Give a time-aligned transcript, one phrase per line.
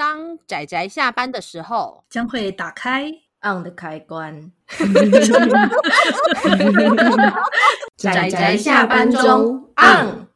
[0.00, 3.12] 当仔仔下班的时候，将会打开
[3.42, 4.50] on 的开关。
[7.98, 10.26] 仔仔下班中 on。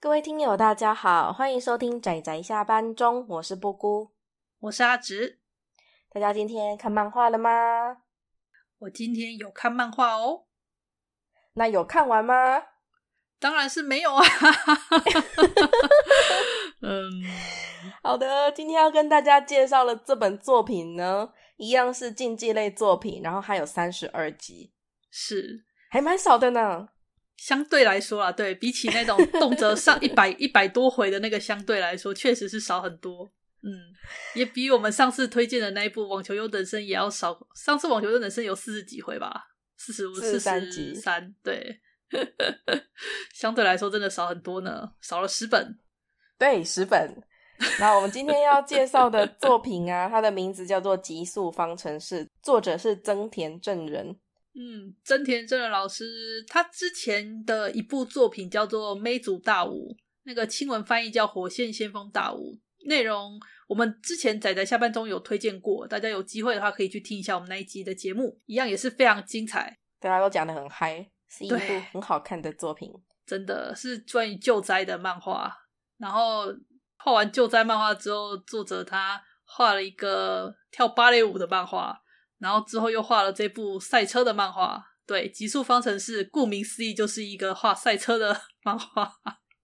[0.00, 4.12] 各位听友，大家好，欢迎收听仔仔下班中，我是布姑，
[4.60, 5.40] 我是阿直。
[6.10, 7.98] 大家今天看漫画了吗？
[8.78, 10.44] 我今天有看漫画哦。
[11.52, 12.62] 那有看完吗？
[13.38, 14.24] 当然是没有啊。
[16.80, 17.10] 嗯，
[18.02, 24.72] 好的，今天要跟大家介绍的这本作品呢，一样是竞技类作品，然后还有三十二集，
[25.10, 26.88] 是还蛮少的呢。
[27.36, 33.32] 相对来说啊，对，比起那种动辄上 一百一百多回的那个，相对来说确实是少很多。
[33.62, 33.70] 嗯，
[34.34, 37.38] 也比我们上次推荐的那一部《网球优等生》也要少。
[37.54, 41.80] 上次《网球优等生》有四十几回吧，四十五、四十三对，
[43.34, 45.78] 相对来说真的少很多呢，少了十本。
[46.38, 47.22] 对，十本。
[47.78, 54.18] 那我们今天要介绍的作品啊， 它的名字叫做《极速方程式》，作者是增田正人。
[54.54, 71.56] 嗯，增田正人老师，他之前的一部作品叫做《妹族大舞》，那个亲文翻译叫《火线先锋大舞》，内容我们之前仔仔下班中有推荐过，大家有机会的话可以去听一下我们那一集的节目，一样也是非常精彩，大家都讲的很嗨，是一部
[71.92, 72.92] 很好看的作品，
[73.24, 75.56] 真的是关于救灾的漫画。
[75.96, 76.46] 然后
[77.02, 82.02] 画完救灾漫画之后，作者他画了一个跳芭蕾舞的漫画。
[82.38, 88.34] 然后之后又画了这部赛车的漫画，对，极速方程式，顾名思义就是一个画赛车的
[88.64, 89.12] 漫画。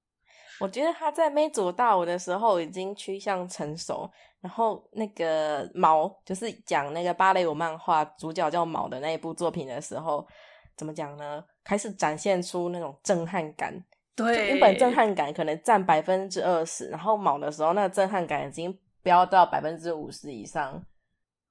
[0.61, 4.11] 我觉得他在没组大舞的时候已经趋向成熟，
[4.43, 10.29] 然后那个毛就是讲那个芭蕾舞漫画主角叫毛的那一部作品的时候，
[10.77, 11.43] 怎么讲呢？
[11.65, 13.83] 开始展现出那种震撼感。
[14.17, 20.83] 对，原本震撼感可能占百分之二十，然后卯的时候，那个震撼感已经飙到百分之五十以上。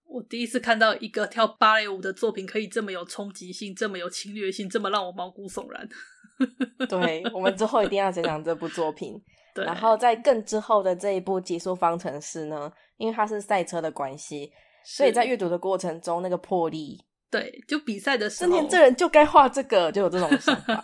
[0.08, 5.87] 我第一次看到一个跳芭蕾舞的作品，可以这么有冲击性，这么有侵略性，这么让我毛骨悚然。
[6.89, 9.21] 对，我们之后一定要讲讲这部作品。
[9.54, 14.52] 对，然后在更之后的这一部《极速方程式》呢，因为它是赛车的关系，
[14.83, 20.83] 所以在阅读的过程中，那个魄力，对，就比赛的时候，森田这人就该画这个，就有这种想法。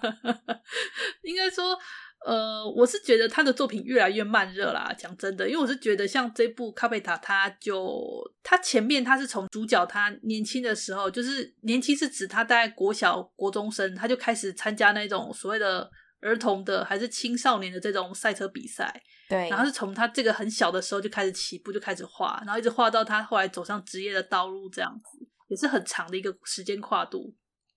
[1.24, 1.78] 应该说。
[2.24, 4.94] 呃，我是觉得他的作品越来越慢热啦。
[4.96, 7.92] 讲真的，因为我是觉得像这部卡贝塔，他就
[8.44, 15.90] 他前面他是从主角他年轻的时候，就是年轻是指他大概国小国中生，他就开始参加那种所谓的
[16.22, 19.02] 儿童的还是青少年的这种赛车比赛。
[19.28, 27.34] 对，然后是从他这个很小的时候就开始起步，就开始画，然后一直画到他后来走上职业的道路，这样子也是很长的一个时间跨度。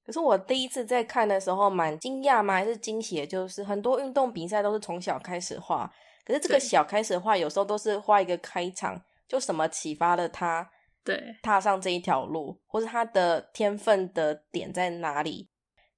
[0.07, 2.55] 可是我第一次在看的时候，蛮惊讶吗？
[2.55, 3.27] 还是惊喜？
[3.27, 5.93] 就是很多运动比赛都是从小开始画，
[6.25, 10.71] 可是这个小开始画，有时候都是画一个开场，就什么启发了他，
[11.03, 15.49] 对，踏上这一条路，或是他的天分的点在哪里？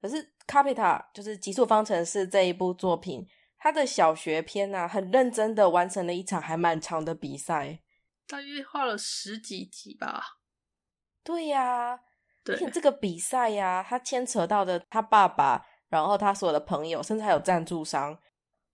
[0.00, 3.26] 可是卡佩塔就是《极速方程式》这一部作品，
[3.58, 7.80] 他的小学篇啊，很认真的完成了一场还蛮长的比赛，
[8.28, 10.22] 大约画了十几集吧。
[11.26, 12.00] 对呀、啊。
[12.44, 18.16] 对这个比赛呀、啊，他牵扯到的他爸爸，然后他所有的朋友，甚至还有赞助商，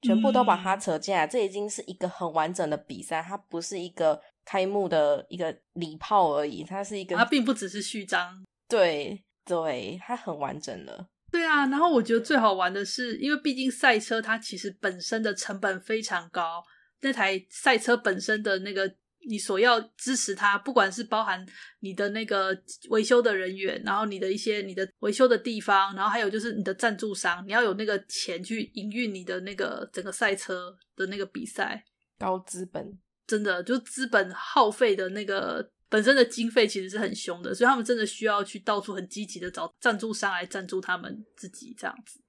[0.03, 1.25] 全部都把他扯进来。
[1.25, 8.45] 嗯、这已经是一个很完整的比赛，它不是一个开幕的一个礼炮而已，它是一个，它并不只是序章。
[8.69, 11.07] 对对，它很完整的。
[11.31, 16.63] 对啊，然后我觉得最好玩的是，因为毕竟赛车它其实本身的成本非常高，
[17.01, 18.97] 那台赛车本身的那个。
[19.29, 21.45] 你所要支持他，不管是包含
[21.81, 22.57] 你的那个
[22.91, 31.85] 维修的人员，然后你的一些你的维修的地方，然后还有就是你的赞助商，你要有那个钱去营运你的那个整个赛车的那个比赛，
[32.19, 42.21] 高资本，真的就资本耗费的那个本身的经费其实是很凶的，所以他们真的需要去到处很积极的找赞助商来赞助他们自己这样子。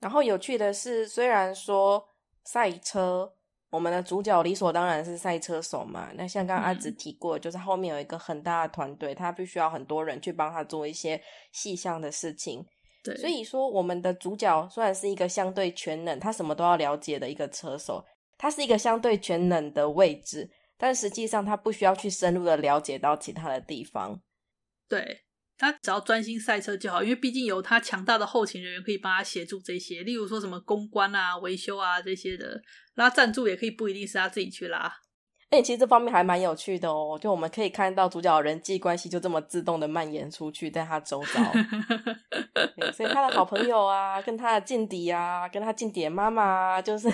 [0.00, 2.06] 然后有趣的是，虽然说
[2.44, 3.32] 赛车。
[3.74, 6.10] 我们的主角理所当然是赛车手嘛。
[6.14, 12.64] 那像刚刚阿紫提过，就是后面有一个很大的团队，他必须要很多人去帮他做一些细项的事情。
[13.02, 18.04] 对，所以说我们的主角虽然是一个相对全能，他什么都要了解的一个车手，
[18.38, 20.48] 他是一个相对全能的位置，
[20.78, 24.20] 但实际上他不需要去深入的了解到其他的地方。
[24.88, 25.22] 对。
[25.56, 32.60] 他只要专心赛车就好，因为毕竟有他强大的后勤人员可以帮他协助这些，例如说什么公关啊、维修啊这些的，
[32.94, 34.92] 拉赞助也可以不一定是他自己去拉。
[35.50, 41.40] 哎，其实这方面还蛮有趣的哦，就我们可以看到主角人际关系就这么自动的蔓延出去，在他周遭。
[42.92, 47.08] 所以他的好朋友啊，跟他的劲敌啊，跟他劲敌的妈妈啊，就是，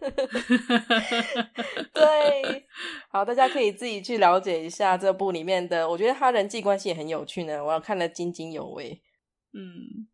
[1.92, 2.66] 对，
[3.10, 9.02] 好，大家可以自己去了解一下这部里面的，我觉得他人际关系也很有趣呢，我要看得津津有味。
[9.52, 10.06] 嗯。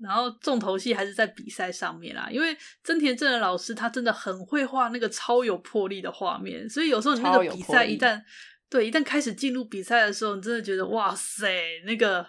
[0.00, 8.22] 然后重头戏还是在比赛上面啦，因为真田正人老师他真的很会画那个超有魄力的画面，所以有时候你那个比赛一旦
[8.70, 11.48] 对一旦开始进入比赛的时候，你真的觉得哇塞，
[11.84, 12.24] 那个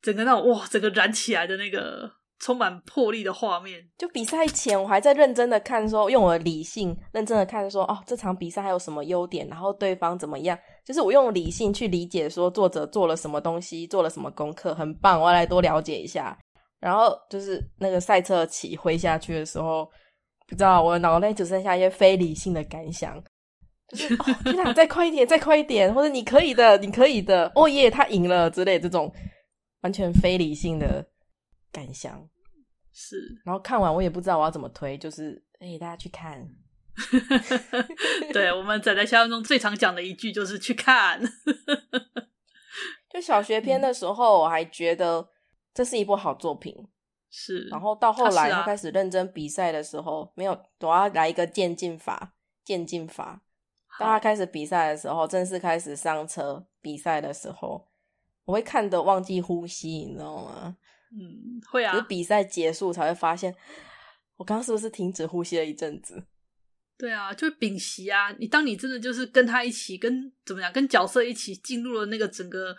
[0.00, 2.12] 整个那种哇整个燃起来的那个
[2.42, 3.80] 充满魄力的画面。
[3.96, 16.36] 就比赛前我还在认真的看说，用我的理性认真的看说哦这场比赛还有什么优点，然后对方怎么样，就是我用理性去理解说作者做了什么东西，做了什么功课，很棒，我要来多了解一下。
[16.80, 19.88] 然后就是那个赛车旗挥下去的时候，
[20.48, 23.22] 不知道我脑内只剩下一些非理性的感想，
[23.88, 29.12] 就是哦天哪，再快一点，再快一点，或者你可以的，你可以的，哦耶，他赢了之类这种
[29.82, 31.06] 完全非理性的
[31.72, 32.28] 感想。
[32.92, 36.46] 是，然后看完我也不知道我要怎么推，就是哎，大家去看。
[38.32, 41.20] 对，我们宅宅下班中最常讲的一句就是去看。
[43.10, 45.30] 就小学篇的时候，我还觉得。
[45.74, 46.86] 这是一部好作品，
[47.30, 47.66] 是。
[47.68, 53.40] 然后到后来他开始认真比赛的时候，啊、没有，我要来一个渐进法，渐进法。
[53.98, 57.88] 当他开始比赛的时候，正式开始上车比赛的时候，
[58.44, 60.76] 我会看得忘记呼吸，你知道吗？
[61.12, 61.92] 嗯，会啊。
[61.92, 63.54] 就是比赛结束才会发现，
[64.36, 66.24] 我刚刚是不是停止呼吸了一阵子？
[66.98, 68.30] 对啊，就屏息啊。
[68.38, 72.76] 你当你真的就是跟他一起，跟怎么讲，跟角色一起进入了那个整个。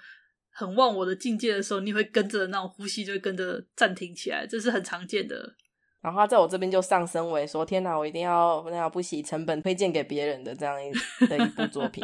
[0.56, 5.56] 很忘我的境界的时候，你会跟着那种呼吸就会跟着暂停起来，这是很常见的。
[6.00, 10.92] 然后他在我这边就上升为说：“天哪，我一定要那样不惜成本推荐给别人的这样一
[11.26, 12.04] 的一部作品。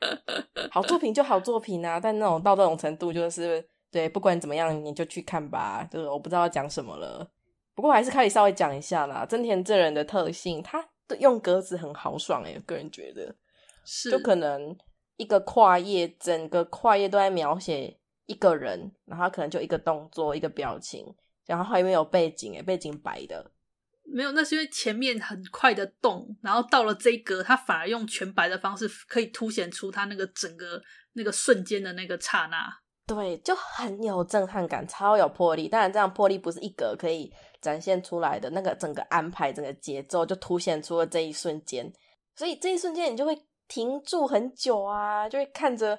[0.72, 3.62] 好作品就好作品啊，但那种到这种程度，就是
[3.94, 5.86] 对，不管怎么样你就去看吧。
[5.90, 7.30] 就是我不知道要讲什么了，
[7.74, 9.24] 不过还是可以稍微讲一下啦。
[9.24, 13.34] 真田这人的特性，他的用格子很豪爽诶、欸，我个人觉得
[13.84, 14.76] 是就可能。
[15.16, 17.96] 一个跨页，整个跨页都在描写
[18.26, 21.06] 一个人，然后可能就一个动作、一个表情，
[21.46, 23.52] 然后后面有背景，诶，背景白的。
[24.02, 30.82] 没有，那是因为前面很快的动，然后到了这一格，他反而用全白的方式，可以凸显出他那个整个
[31.12, 32.66] 那个瞬间的那个刹那。
[33.06, 35.68] 对，就很有震撼感，超有魄力。
[35.68, 41.92] 当然，这样魄力不是一格可以展现出来的，那个整个安排、整个节奏就凸显出了这一瞬间。
[42.34, 43.36] 所以这一瞬间，你就会。
[43.66, 45.98] 停住很久啊，就会看着，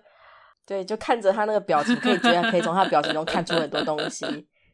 [0.68, 4.24] 对，就看着他那个表情，可以觉得可以从他表情中看出很多东西，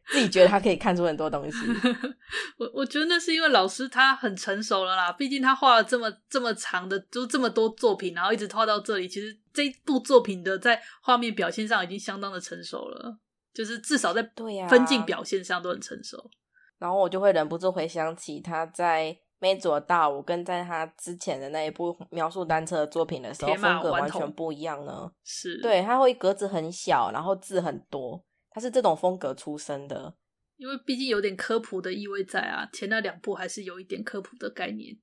[0.08, 1.58] 自己觉得他可以看出很多东西。
[2.58, 13.18] 我我觉得那是因为老师他很成熟了啦，毕竟他画了这么这么长的，就这么多作品，然后一直画到这里，其实这一部作品的在画面表现上已经相当的成熟了，
[13.54, 16.30] 就是至少在对呀分镜表现上都很成熟。
[16.78, 19.16] 然后我就会忍不住回想起他在。
[19.42, 25.10] 没佐大武跟在他之前的那一部描述单车的作品的时候，风格完全不一样呢。
[25.24, 30.14] 是，对，他会格子很小，然后字很多，他是这种风格出身的。
[30.56, 34.96] 因为毕竟有点科普的意味在啊，前那两部还是有一点科普的概念。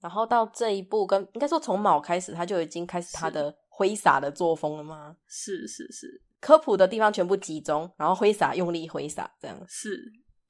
[0.00, 5.16] 然后到这一部，跟应该说从卯开始，他就已经开始他的挥洒的作风了吗？
[5.26, 9.60] 是是是，是，科普的地方全部集中，然后挥洒用力挥洒这样。
[9.68, 10.00] 是。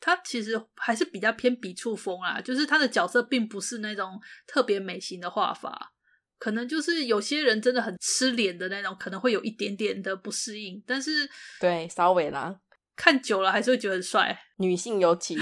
[0.02, 5.92] 他其实还是比较偏笔触风啦，就是他的角色并不是那种特别美型的画法，
[6.40, 10.82] 可能就是有些人真的很吃脸的那种，可能会有一点点的不适应。
[10.84, 11.28] 但是
[11.60, 12.58] 对，稍微啦，
[12.96, 15.36] 看久了还是会觉得很帅，女性尤其，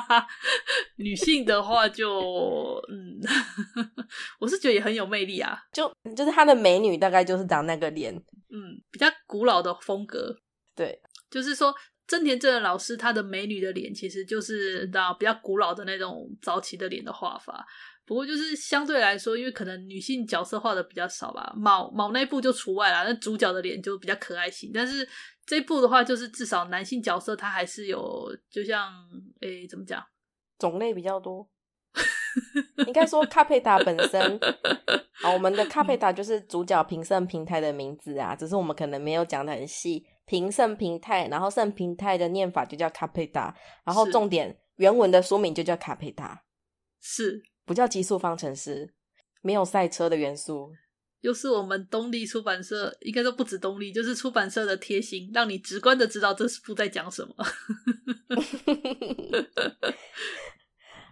[0.96, 3.20] 女性的话就嗯，
[4.40, 8.12] 我是觉得也很有魅力啊，就就是他的美女大概就是长那个脸，
[8.50, 10.36] 嗯，比较古老的风格，
[10.74, 11.72] 对，就是说。
[12.06, 17.64] 真田正人老师他的美女的脸其实就是那比较古老的那种早期的脸的画法，
[18.06, 24.70] 不过就是相对来说，因为可能女性角色画的比较少吧，卯卯那部就除外啦，那主角的脸就比较可爱型。
[24.74, 25.08] 但是
[25.46, 28.92] 这一部的话，就是至少男性角色他还是有，就像
[29.40, 30.04] 诶怎么讲，
[30.58, 31.48] 种类比较多。
[32.86, 34.20] 应该说卡佩达本身，
[35.22, 40.04] 啊，我们的卡佩达就是主角平胜平太的名字啊，只是我们可能没有讲的很细。
[40.26, 46.42] 平胜平太，然后胜平太的念法就叫卡佩达，然后重点原文的说明就叫卡佩达，
[47.00, 48.94] 是不叫极速方程式，
[49.40, 50.72] 没有赛车的元素，
[51.20, 57.34] 又是我们东立出版社，应该都不止东立，就是出版社的贴心，让你直观的知道这部在讲什么。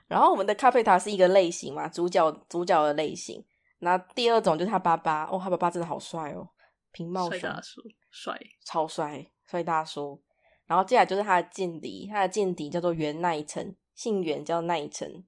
[0.08, 3.42] 然后我们的卡佩塔是一个类型嘛，主角主角的类型。
[3.78, 6.46] 那第二种就是他爸爸，哦，他爸爸真的好帅哦，
[6.92, 7.80] 平茂帅大叔，
[8.10, 10.22] 帅，超帅，帅大叔。
[10.66, 15.24] 然后接下来就是他的劲敌，他的劲敌叫做袁奈成，姓袁叫内诚。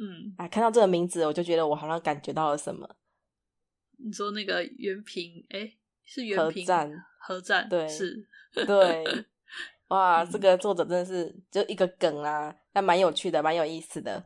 [0.00, 2.88] 嗯，啊，看到这个名字，我就觉得我好像感觉到了什么。
[3.98, 5.70] 你说那个原平，哎，
[6.02, 8.26] 是原平合战，合战，对，是，
[8.66, 9.04] 对，
[9.88, 14.24] 哇，嗯、这个作者真的是就一个梗啊，但蛮有趣的，蛮有意思的。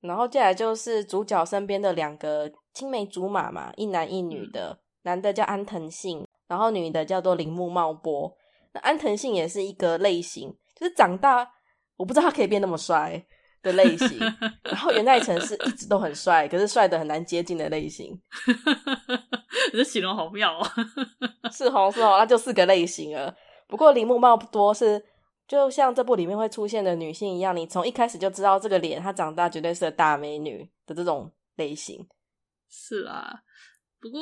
[0.00, 8.34] 然后接下来就是主角身边的两个青梅竹马嘛，一男一女的，嗯、男的叫安藤信，然后女的叫做铃木茂波。
[8.72, 11.52] 那安藤信也是一个类型，就是长大
[11.96, 13.26] 我不知道他可以变那么帅
[13.66, 14.18] 的类型。
[14.62, 18.18] 然后源代成是一直都很帅，可是帅的很难接近的类型。
[19.72, 20.70] 你这形容好妙哦！
[21.52, 23.34] 是红是红，那就四个类型了。
[23.66, 25.04] 不过铃木茂多是。
[25.48, 32.04] 就像这部里面会出现的女性一样，你从一开始就知道这个脸，她长大绝对是个大美女的这种类型。
[32.68, 33.32] 是啊，
[34.00, 34.20] 不过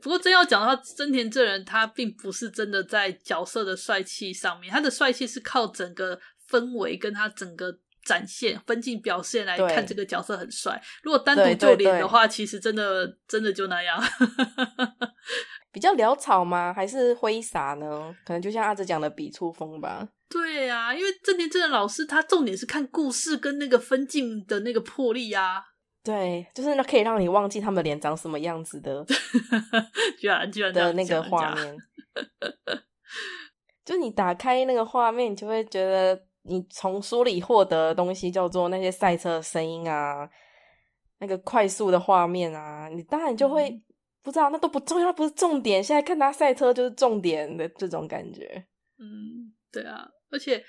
[0.00, 6.18] 不过真要讲的话，真田这人他并不是真的在角色的帅气上面，他的帅气是靠整个
[6.48, 7.70] 氛围跟他整个
[8.04, 10.80] 展现分镜表现来看这个角色很帅。
[11.02, 14.02] 如果单独就脸的话，其实真的真的就那样。
[15.72, 16.72] 比较潦草吗？
[16.74, 18.14] 还是挥洒呢？
[18.26, 20.06] 可能就像阿哲讲的笔触风吧。
[20.28, 25.62] 对啊，因为郑田正的老师他重点是看故事跟那个分镜的那个魄力啊。
[26.04, 29.04] 对，就是那可以让你忘记他们脸长什么样子的，
[30.18, 31.76] 居然居然的那个画面。
[33.84, 40.28] 就你打开那个画面，你就会觉得你从书里获得的东西叫做那些赛车的声音啊，
[41.18, 43.70] 那个快速的画面啊，你当然就会。
[43.70, 43.82] 嗯
[44.24, 45.82] 不知道，那都不重要，不是重点。
[45.82, 48.64] 现在看他赛车就是重点的这种感觉。
[48.96, 50.64] 嗯，对啊，而且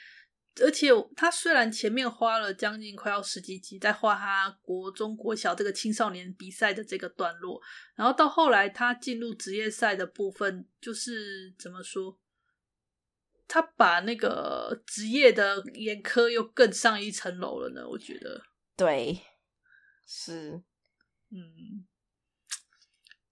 [0.59, 7.61] 而且他虽然前面花了将近快要十几集在画他国中国小这个青少年比赛的这个段落，
[7.95, 12.17] 然后到后来他进入职业赛的部分，就是怎么说，
[13.47, 17.87] 他把那个职业的严苛又更上一层楼了呢？
[17.87, 18.41] 我觉得，
[18.75, 19.19] 对，
[20.07, 20.61] 是，
[21.31, 21.85] 嗯。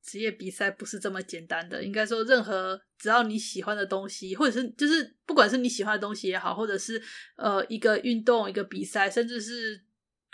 [0.04, 7.02] 职业比赛不是这么简单的，应该说，任何只要你喜欢的东西，或者是就是不管是你喜欢的东西也好，或者是
[7.38, 9.82] 呃一个运动、一个比赛，甚至是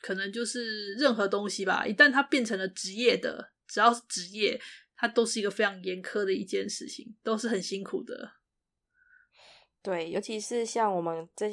[0.01, 4.59] 可能就是任何东西吧，一旦它变成了职业的，只要是职业，
[4.95, 8.31] 它都是一个非常严苛的一件事情，都是很辛苦的。
[9.87, 11.47] 对，尤其是像我们这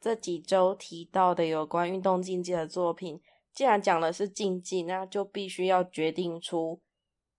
[0.00, 3.20] 这几周提到的有关运动竞技的作品，
[3.52, 6.80] 既然讲的是竞技，那就必须要决定出。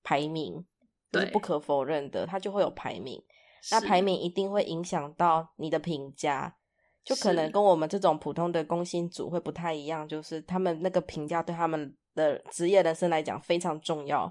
[0.03, 0.65] 排名，
[1.11, 3.23] 对，不可否认的，它就会有排名。
[3.69, 6.57] 那排名一定会影响到你的评价，
[7.03, 14.21] 就可能跟我们这种普通的工薪族会不太一样，就是他们那个评价对他们的职业人生来讲非常重要，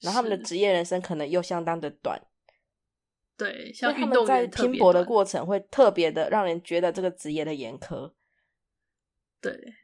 [0.00, 2.20] 然后他们的职业人生可能又相当的短。
[3.36, 8.12] 对，像运动在拼搏的过程会特别的让人觉得这个职业的严苛。
[9.40, 9.74] 对。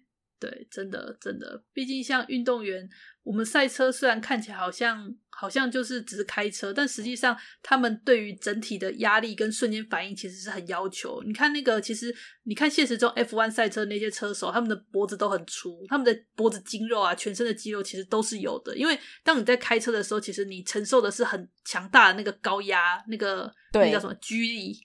[0.40, 2.88] 对，真的真的，毕竟像运动员，
[3.22, 11.22] 我们赛车虽然看起来好像好像就是只是开车，但实际上他们对于整体的压力跟瞬间反应其实是很要求。
[11.24, 18.76] 你看那个，其实你看现实中 F1 赛车那些车手，他们的脖子都很粗，他们的脖子筋肉啊，全身的肌肉其实都是有的。
[18.76, 24.78] 因为当你在开车的时候，其实你承受的是很强大的那个高压，那个那叫什么 G 力，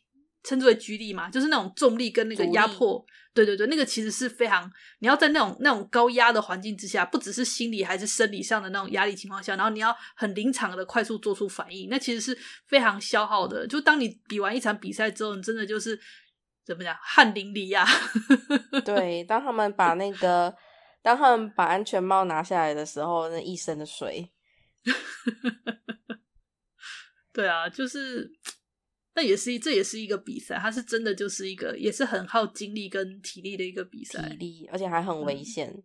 [0.45, 3.05] 称之为 G 力嘛，就是那种重力跟那个压迫。
[3.33, 13.67] 对对对，那个其实是非常，你要在那种那种高压的环境之下，不只是心理还是生理上的那种压力情况下，然后你要很临场的快速做出反应，那其实是非常消耗的。
[13.67, 15.99] 就当你比完一场比赛之后，你真的就是
[16.65, 17.85] 怎么讲，汗淋漓呀。
[18.85, 20.55] 对，当他们把那个，
[21.01, 24.31] 当他们把安全帽拿下来的时候，那一身的水。
[27.33, 28.31] 对啊，就是。
[29.15, 35.69] 那也是，这也是一个比赛，它是真的就是一个，也是很耗精力跟体力的一个比赛，体力，而且还很危险。
[35.69, 35.83] 嗯，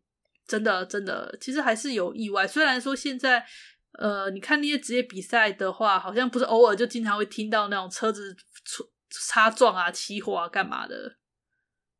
[0.49, 2.45] 真的，真的，其实还是有意外。
[2.45, 3.47] 虽然说现在，
[3.93, 8.35] 呃，你看那些职业比赛的话，好像不是偶尔就经常会听到那种车子
[8.65, 11.17] 出擦撞啊、起火啊、干嘛的。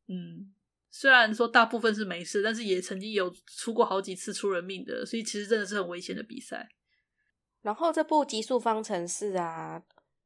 [0.09, 0.53] 嗯，
[0.91, 6.69] 虽然说大部分是没事，但是也曾经有出过好几次出人命的，所以其实真的是很危险的比赛。
[7.63, 9.81] 然后这部《极速方程式》啊。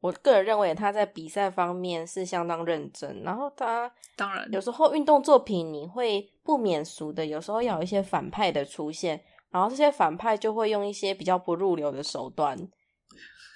[0.04, 12.54] 我个人认为他在比赛方面是相当认真，然后他当然有时候运动作品你会不免俗的，有时候要有一些反派的出现，然后这些反派就会用一些比较不入流的手段，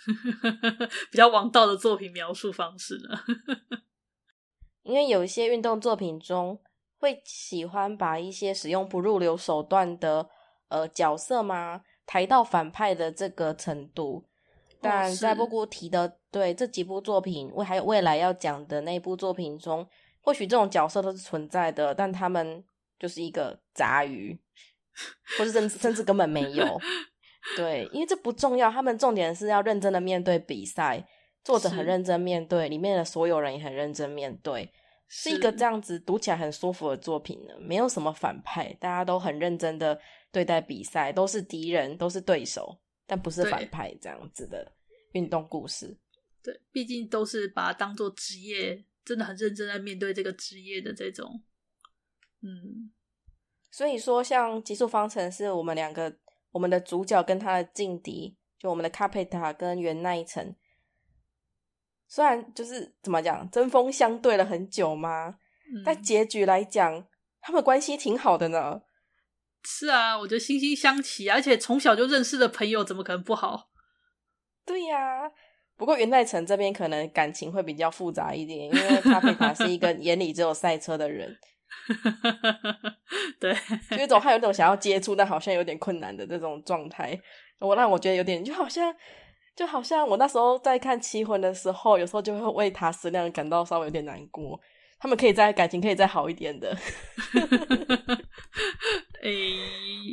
[1.13, 3.19] 比较王道的作品描述方式呢。
[4.85, 6.59] 因为有一些运动作品中
[6.97, 10.31] 会喜欢把一些使用不入流手段的
[10.69, 11.83] 呃角色嘛。
[12.07, 14.25] 抬到反派的这个程度。
[14.81, 19.87] 但在布谷提的对这几部作品，未还有未来要讲的那部作品中，
[20.21, 22.63] 或许这种角色都是存在的，但他们
[22.99, 24.39] 就是一个杂鱼，
[25.37, 26.81] 或是甚至甚至根本没有。
[27.57, 31.07] 对，因为这不重要，他们重点是要认真的面对比赛，
[31.43, 34.71] 作者很认真面对，里面的所有人也很认真面对，
[35.09, 37.55] 是一个这样子读起来很舒服的作品呢。
[37.59, 39.99] 没有什么反派，大家都很认真的
[40.31, 42.79] 对待比赛，都是敌人，都是对手。
[43.07, 44.71] 但不是反派这样子的
[45.13, 45.97] 运动故事，
[46.49, 51.43] 对，毕竟都是把它当做职业，真的很认真在面对这个职业的这种，
[52.41, 52.91] 嗯，
[53.71, 56.17] 所以说像《极速方程是》，我们两个，
[56.53, 60.57] 我们的主角跟他的劲敌，就我们的卡佩塔跟源内诚，
[62.07, 65.39] 虽然就是怎么讲，针锋相对了很久嘛？
[65.71, 67.07] 嗯，但结局来讲，
[67.43, 68.81] 他们关系挺好的呢。
[69.65, 73.71] 是啊，我觉得惺惺相惜，而且从小就认识的朋友，怎么可能不好？
[74.65, 75.33] 对呀、啊，
[75.79, 81.39] 不过源内诚这边可能感情会比较复杂一点，因为卡佩塔是一个眼里只有赛车的人，
[83.41, 83.57] 对，
[83.97, 87.19] 就一种还有一种想要接触，但好像有点困难的这种状态，
[87.61, 88.95] 我让我觉得有点就好像
[89.57, 94.61] 就好像我那时候在看《棋魂》的时候，有时候就会为塔矢亮感到稍微有点难过。
[95.01, 96.77] 他们可以再感情可以再好一点的，
[99.23, 99.57] 诶、欸，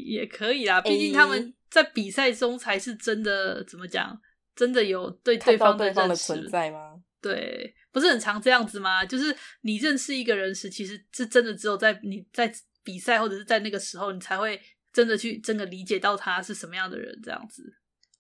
[0.05, 0.79] 也可以啦。
[0.79, 4.15] 毕竟他们在比赛中才是真的，怎么讲？
[4.55, 7.01] 真的有对对方的认识，的存在吗？
[7.21, 9.03] 对，不是很常这样子吗？
[9.03, 12.51] 就是你认识一个人时，其实是真的只有在你在
[12.83, 14.61] 比赛或者是在那个时候，你才会
[14.93, 17.63] 真的去真的理解到他是什么样的人，这样子，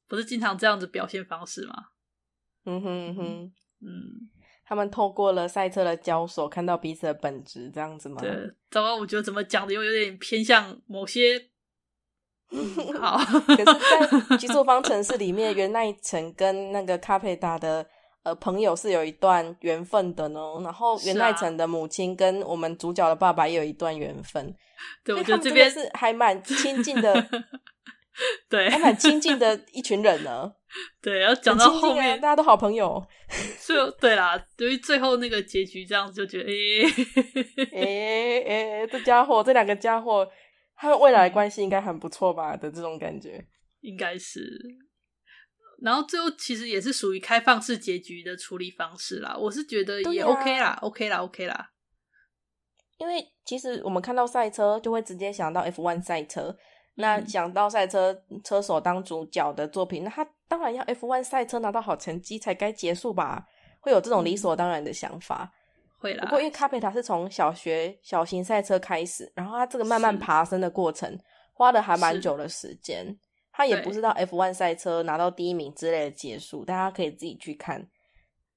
[0.07, 1.73] 不是经常这样子表现方式吗？
[2.65, 4.29] 嗯哼嗯哼，嗯。
[4.67, 8.19] 他们透过了赛车的交手，看到彼此的本质，这样子吗？
[8.19, 8.31] 对，
[8.71, 11.51] 糟糕，我觉得怎么讲的又有点偏向某些。
[12.99, 17.85] 好，可是，在极速方程式里面，袁奈成跟那个卡佩达的
[18.23, 20.39] 呃朋友是有一段缘分的呢。
[20.63, 24.55] 然后，袁奈成的母亲跟我们主角的爸爸也有一段缘分。
[25.03, 27.27] 对，我觉得这边是还蛮亲近的。
[28.49, 30.49] 对，还蛮亲近的一群人呢。
[31.01, 33.05] 对，然后讲到后面，大家都好朋友。
[33.59, 36.85] 最后，对啦，对于最后那个结局，这样子就觉得，诶
[37.73, 40.25] 诶诶，这家伙，这两个家伙，
[40.77, 42.55] 他们未来的关系应该很不错吧？
[42.57, 43.45] 的这种感觉，
[43.81, 44.59] 应该是。
[45.81, 49.35] 然后最后其实也是属于开放式结局的处理方式啦。
[49.37, 51.71] 我是觉得也 OK 啦、啊、，OK 啦，OK 啦。
[52.97, 56.55] 因为其实我们看到赛车，就会直接想到 F1 赛车。
[56.97, 63.45] 那想到赛车车手当主角的作品，那他当然要 F1 赛车拿到好成绩才该结束吧？
[63.81, 65.51] 会有这种理所当然的想法。
[66.05, 66.23] 会啦。
[66.25, 71.19] 不过因为卡佩塔是从小学小型赛车开始，然后他这个慢慢爬升的过程，
[71.53, 73.17] 花了还蛮久的时间。
[73.51, 77.89] 他也不是到 F1 赛车拿到第一名之类的结束，大家可以自己去看。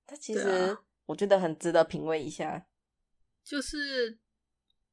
[0.07, 2.67] 他其实我觉得很值得品味一下，
[3.43, 4.19] 就是。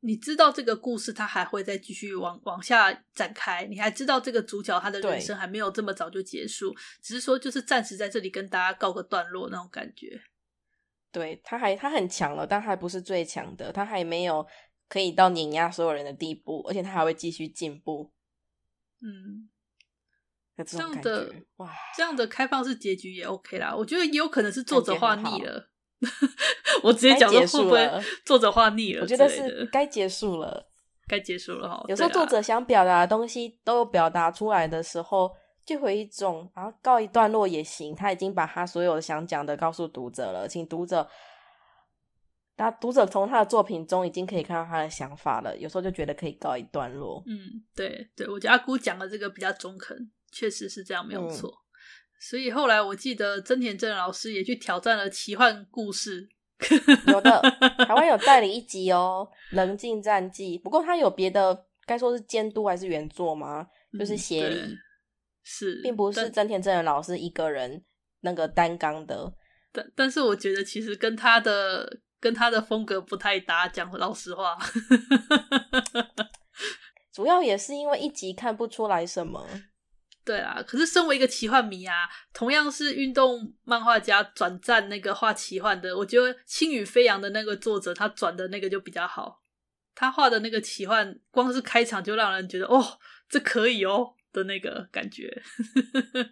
[0.01, 3.65] 你知道这个故事，它还会再继续往往下展开。
[3.65, 10.21] 你还知道这个主角他的人生还没有这么早就结束，只是说就是暂时在这里跟大家告个段落那种感觉。
[11.15, 14.45] 对，他还他很强了，但还不是最强的，他还没有
[14.89, 18.12] 可以到碾压所有人的地步，而且他还会继续进步。
[19.01, 19.49] 嗯，
[20.58, 23.73] 这，这样的哇，这样的开放式结局也 OK 啦。
[23.73, 25.69] 我觉得也有可能是作者画腻了。
[26.84, 27.89] 我直接讲说会不会
[28.25, 29.01] 作者画腻了？
[29.04, 30.69] 我觉得是该结束了，
[31.08, 31.82] 该结束了哈。
[31.88, 35.32] 有时候作者想表达的东西都有表达出来的时候，
[35.65, 37.95] 就会一种啊告一段落也行。
[37.95, 41.10] 他已经把他所有想讲的告诉读者了，请读者，
[42.56, 45.58] 他读者从他的作品中已经可以看到他的想法了。
[45.58, 47.23] 有时候就觉得可以告一段落。
[47.25, 51.49] 嗯，对对，我觉得阿姑讲的这个比较中肯，确实是这样，没有错。
[51.49, 51.62] 嗯
[52.17, 56.28] 所以后来我记得真田真人老师也去挑战了奇幻故事，
[57.08, 57.41] 有的
[57.86, 60.58] 台湾有代理一 集哦，《棱镜战记》。
[60.62, 63.67] 不过他有别的，该说是监督还是原作吗？
[63.99, 64.78] 就是协理、嗯，
[65.45, 67.81] 是，并不是真田真人老师一个人
[68.21, 69.31] 那个担纲的。
[69.71, 74.58] 但但是我觉得其实跟他的跟他的风格不太搭，讲老实话。
[77.13, 79.47] 主要也是因为一集看不出来什么。
[80.25, 89.39] 对啊，可是身为一个奇幻迷啊，同样是运动漫画家转战那个画奇幻的，我觉得《轻羽飞扬》的那个作者他转的那个就比较好，
[89.93, 92.84] 他画的那个奇幻，光是开场就让人觉得哦，
[93.29, 95.41] 这可以哦的那个感觉，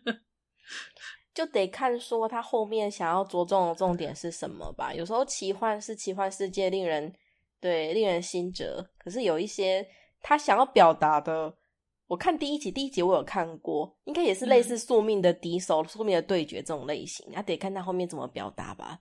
[1.33, 4.93] 就得看说他后面想要着重的重点是什么吧。
[4.93, 7.11] 有时候奇幻是奇幻世界，令人
[7.59, 9.87] 对令人心折，可是有一些
[10.21, 11.55] 他想要表达的。
[12.07, 18.99] 我看第一集，第一集我有看过，应该也是类似宿命的敌手、嗯、宿命的对决这种类型，那、啊、得看他后面怎么表达吧。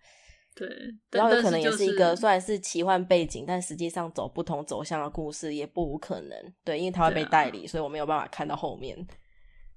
[0.54, 0.68] 对，
[1.10, 6.54] 然后有可能也是一个、就是、虽然是奇幻背景，但实际上走不同走向的故事也不无可能。
[6.62, 8.96] 对，因为他会被代理，啊、所以我没有办法看到后面。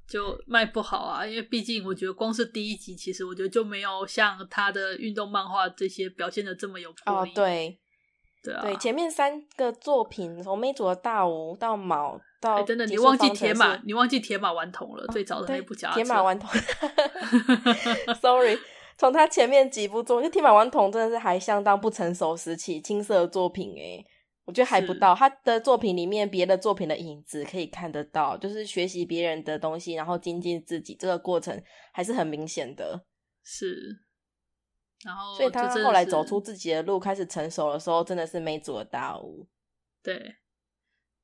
[0.08, 7.32] 就卖不好啊，因为毕竟我觉得光是第一集，其实我觉得就没有像他的运动漫画这些表现的这么有魄力。
[7.32, 7.80] 哦，对，
[8.44, 15.74] 对啊，对，前面三个作品，从没佐的大吴到卯到，真的，你忘记铁马，你忘记铁马顽童了，哦、最早的那部。
[15.74, 16.52] 铁马顽童，
[18.22, 18.56] sorry，
[18.98, 24.06] 从他前面几部作品，铁马顽童真的是还相当不成熟时期青涩的作品诶。
[24.46, 31.60] 我觉得还不到他的作品里面别的作品的影子可以看得到，就是学习别人的东西，然后精进自己，这个过程
[31.92, 33.08] 还是很明显的。
[33.44, 33.76] 是，
[35.04, 39.48] 然后所以他后来走出自己的路，开始成熟的时候，真的是没做大悟。
[40.04, 40.36] 对，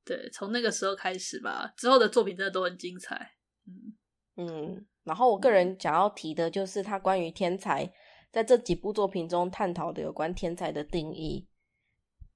[0.04, 3.36] 对，从那个时候开始吧，之后的作品真的都很精彩。
[3.66, 3.94] 嗯
[4.36, 7.92] 嗯，然后我个人想要提的就是他关于天才
[8.30, 11.48] 在这几部作品中探讨的有关天才的定义。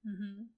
[0.05, 0.51] 嗯哼。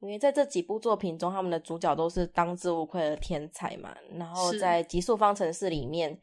[0.00, 3.92] 因为在这几部作品中，他们的主角都是当之无愧的天才嘛。
[4.12, 6.16] 然后在《极速方程式》里面，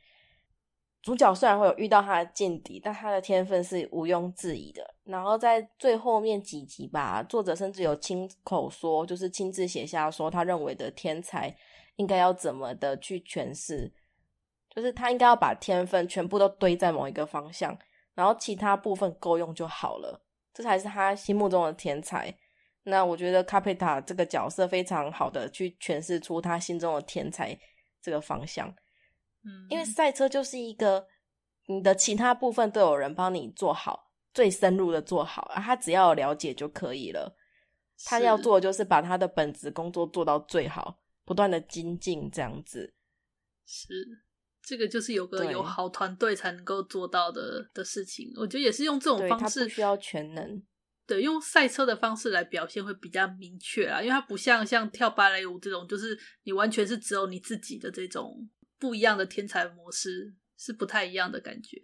[1.02, 4.96] 主角虽然会有遇到他的劲敌，但他的天分是毋庸置疑的。
[5.04, 11.54] 然后在最后面几集吧，作者甚至有亲口说，就是亲自写下说，他认为的天才
[11.98, 13.92] 应该要怎么的去诠释，
[14.76, 17.78] 就是他应该要把天分全部都堆在某一个方向，
[18.14, 20.22] 然后其他部分够用就好了，
[20.54, 22.38] 这才是他心目中的天才。
[22.84, 27.58] 那我觉得卡佩塔这个角色非常好的去诠释出他心中的天才
[28.02, 28.68] 这个方向，
[29.44, 31.08] 嗯，因为赛车就是一个
[31.68, 37.36] 你的其他部分都有人帮你做好，最深入的做好啊，他只要有了解就可以了。
[38.04, 42.94] 他要做的就是把他的本职工作做到最好，不断的精进这样子。
[43.66, 43.88] 是，
[44.66, 48.32] 这个就是有个有好团队才能够做到的的事情。
[48.36, 50.64] 我觉得也是用这种方式，需要全能。
[51.08, 58.50] 对，用赛车的方式来表现会比较明确啊，因为它不像像跳芭蕾舞这种，就是你完全是只有你自己的这种
[58.80, 61.80] 不一样的天才模式，是不太一样的感觉。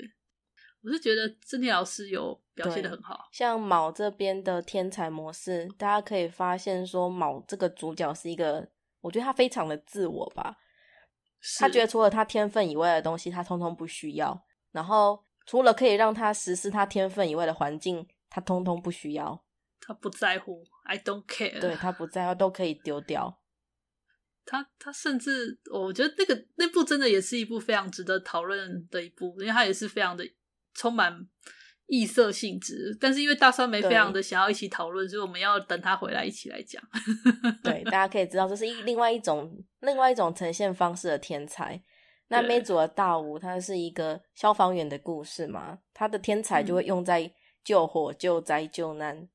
[0.84, 3.30] 我是觉得真田老师有表现的很好。
[3.32, 8.68] 像卯这边的天才模式，大家可以发现说，卯这个主角是一个，
[9.02, 10.58] 我觉得他非常的自我吧，
[11.60, 18.08] 他觉得除了他天分以外的东西，他通通不需要，然后除了可以让他实施他天分以外的环境。
[18.34, 19.44] 他通通不需要，
[19.82, 21.60] 他不在乎，I don't care。
[21.60, 23.42] 对，他不在乎，都可以丢掉。
[24.48, 30.26] 他他甚至，我觉得那个那部真的也是一部非常值得讨论的一部，因为他也是非常的
[30.74, 31.14] 充满
[31.92, 32.98] 异色性质。
[33.00, 36.82] 但是因为大酸梅非常的想要一起讨论，所以我们要等他回来一起来讲。
[37.62, 41.82] 对，大家可以知道这是一另外一种另外一种呈现方式的天才。
[42.30, 47.32] 那梅组的大吴，他是一个消防员的故事嘛，他的天才就会用在、嗯。
[47.64, 49.30] 救火、救灾、救难，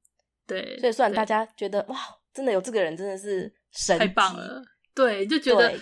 [0.48, 1.96] 对，所以虽然大家觉得哇，
[2.34, 4.60] 真的有这个人，真的是神，太棒了，
[4.92, 5.72] 对，就觉得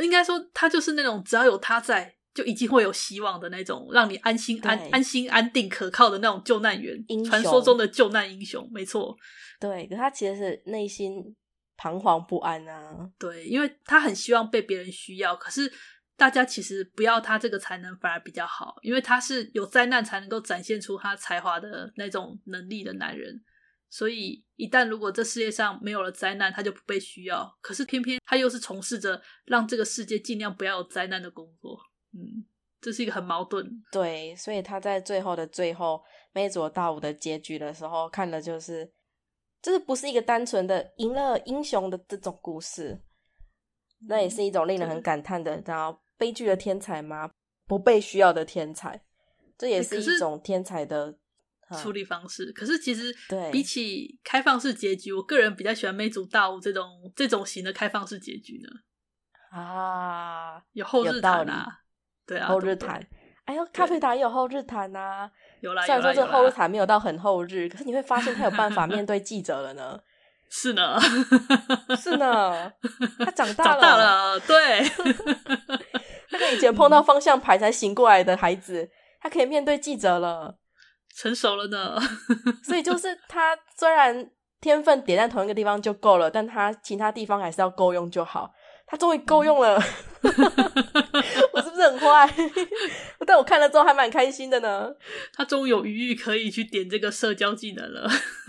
[0.00, 9.16] 应该说他就是那种只要有他在，就已经会有希望的那种，让你安心、安安心、安定、可靠的那种救难员，传说中的救难英雄，没错。
[9.60, 11.34] 对，可他其实是内心
[11.76, 15.72] 彷徨不安啊，对，因为他很希望被别人需要，可是。
[16.16, 23.34] 大家其实不要他这个才能反而比较好，因为他是有灾难才能够展现出他才华的那种能力的男人。
[23.90, 27.52] 所以一旦如果这世界上没有了灾难，他就不被需要。
[27.60, 31.76] 可是偏偏他又是从事着让这个世界尽量不要有灾难的工作。
[32.14, 32.46] 嗯，
[32.80, 33.68] 这是一个很矛盾。
[33.92, 38.92] 对，所以他在最后的最后，梅佐大吴的结局的时候，看的就是，
[39.60, 43.02] 这是不是一个单纯的赢了英雄的这种故事？
[44.06, 46.00] 那也是一种令人很感叹的，然后。
[46.16, 47.28] 悲剧的天才吗？
[47.66, 49.02] 不被需要的天才，
[49.58, 51.18] 这也是一种天才的
[51.82, 52.52] 处理方式。
[52.52, 58.68] 可是其实，对比起开放式结局，我个人比较喜欢梅佐大吴这种这种型的开放式结局呢。
[59.58, 61.80] 啊，有后日谈啊，
[62.26, 63.04] 对啊，后日谈。
[63.44, 65.84] 哎呦，咖啡达也有后日谈呐、啊，有啦。
[65.84, 69.98] 虽然说这后日谈没有到很后日，可是你会发现他有办法面对记者了呢。
[70.50, 71.00] 是呢，
[72.00, 72.72] 是呢，
[73.18, 74.82] 他长大了，长大了，对。
[76.30, 78.88] 他跟以前碰到方向盘才醒过来的孩子，
[79.20, 80.56] 他可以面对记者了，
[81.16, 81.98] 成熟了呢。
[82.62, 88.52] 所以就是他虽然天分点在同一个地方就够了，但他其他地方还是要够用就好。
[88.86, 89.82] 他终于够用了，
[91.98, 92.34] 很坏？
[93.26, 94.90] 但我看了之后还蛮开心的呢。
[95.32, 98.08] 他终于有余裕可以去点这个社交技能了。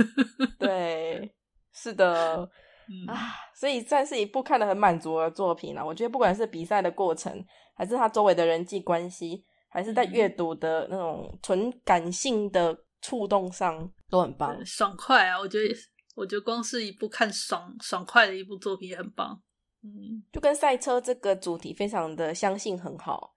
[0.59, 1.31] 对。
[1.77, 2.49] 是的，
[2.87, 5.83] 嗯、啊，所以算是一部看得很满足的作品啦。
[5.83, 15.37] 我觉得不管是比赛的过程，还是他周围的人际关系，还是在阅读的那种纯感性的触动上，都很棒，爽快啊！
[15.37, 15.75] 我觉得，
[16.15, 19.37] 我觉得光是一部看爽爽快的一部作品也很棒。
[19.83, 23.34] 嗯，就跟赛车这个主题非常的相信很好，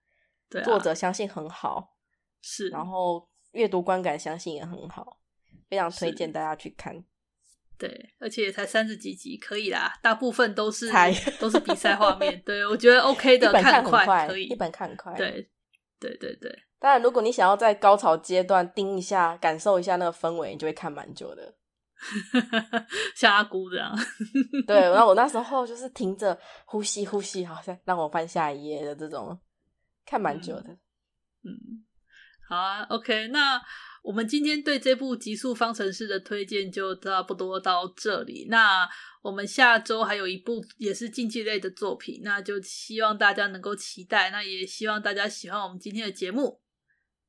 [0.49, 1.95] 对啊，作者相信很好，
[2.41, 5.19] 是，然后阅读观感相信也很好，
[5.69, 7.03] 非常推荐大家去看。
[7.77, 12.41] 对，而且才三十几集，可以啦，大部分都是才都是比赛画面。
[12.45, 15.13] 对，我觉得 OK 的，看很快，可以，一本看快。
[15.13, 15.49] 对，
[15.97, 16.53] 对对对。
[16.77, 21.55] 当然，如果你想要在高潮阶段盯一下，感受一下那个氛围，你就会看蛮久的。
[23.15, 23.93] 像阿姑这样，
[24.65, 29.37] 对，然后我 那时候就是停着呼吸，呼吸，好像让我翻下一页的这种，
[30.09, 30.69] 看蛮久的。
[31.43, 31.85] 嗯，嗯，
[32.47, 33.61] 好啊，OK，那
[34.01, 38.47] 我们今天对这部《极速方程式》的推荐就差不多到这里。
[38.49, 38.89] 那
[39.21, 44.31] 我们下周还有一部也是竞技类的作品，那就希望大家能够期待。
[44.31, 46.59] 那也希望大家喜欢我们今天的节目。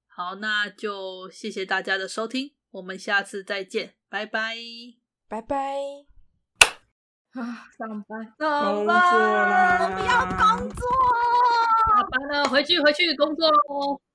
[0.07, 3.97] 好，那就谢谢大家的收听，我们下次再见。
[4.09, 4.57] 拜拜，
[5.29, 5.77] 拜拜。
[7.33, 11.70] 啊，上班，上班，我不要工作。
[12.11, 14.01] 完了，回去，回去工作喽。